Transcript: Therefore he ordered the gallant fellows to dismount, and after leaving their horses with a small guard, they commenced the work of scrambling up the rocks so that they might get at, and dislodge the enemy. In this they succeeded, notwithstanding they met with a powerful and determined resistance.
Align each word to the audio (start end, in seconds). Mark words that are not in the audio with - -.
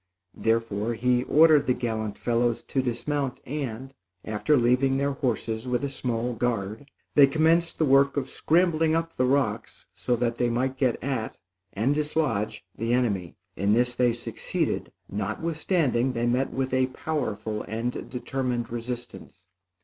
Therefore 0.33 0.95
he 0.95 1.25
ordered 1.25 1.67
the 1.67 1.75
gallant 1.75 2.17
fellows 2.17 2.63
to 2.63 2.81
dismount, 2.81 3.39
and 3.45 3.93
after 4.25 4.57
leaving 4.57 4.97
their 4.97 5.11
horses 5.11 5.67
with 5.67 5.83
a 5.83 5.91
small 5.91 6.33
guard, 6.33 6.89
they 7.13 7.27
commenced 7.27 7.77
the 7.77 7.85
work 7.85 8.17
of 8.17 8.27
scrambling 8.27 8.95
up 8.95 9.13
the 9.15 9.27
rocks 9.27 9.85
so 9.93 10.15
that 10.15 10.37
they 10.39 10.49
might 10.49 10.75
get 10.75 10.97
at, 11.03 11.37
and 11.73 11.93
dislodge 11.93 12.65
the 12.75 12.93
enemy. 12.93 13.35
In 13.55 13.73
this 13.73 13.93
they 13.93 14.11
succeeded, 14.11 14.91
notwithstanding 15.07 16.13
they 16.13 16.25
met 16.25 16.49
with 16.51 16.73
a 16.73 16.87
powerful 16.87 17.61
and 17.67 18.09
determined 18.09 18.71
resistance. 18.71 19.45